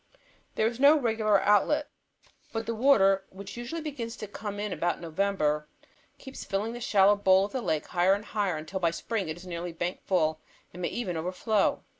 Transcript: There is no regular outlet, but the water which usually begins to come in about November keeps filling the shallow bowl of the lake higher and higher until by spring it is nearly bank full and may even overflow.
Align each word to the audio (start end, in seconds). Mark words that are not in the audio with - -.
There 0.55 0.65
is 0.65 0.79
no 0.79 0.97
regular 0.97 1.39
outlet, 1.43 1.87
but 2.51 2.65
the 2.65 2.73
water 2.73 3.23
which 3.29 3.55
usually 3.55 3.81
begins 3.83 4.15
to 4.15 4.27
come 4.27 4.59
in 4.59 4.73
about 4.73 4.99
November 4.99 5.67
keeps 6.17 6.43
filling 6.43 6.73
the 6.73 6.81
shallow 6.81 7.15
bowl 7.15 7.45
of 7.45 7.51
the 7.51 7.61
lake 7.61 7.85
higher 7.85 8.15
and 8.15 8.25
higher 8.25 8.57
until 8.57 8.79
by 8.79 8.89
spring 8.89 9.29
it 9.29 9.37
is 9.37 9.45
nearly 9.45 9.73
bank 9.73 10.01
full 10.01 10.39
and 10.73 10.81
may 10.81 10.87
even 10.87 11.17
overflow. 11.17 11.83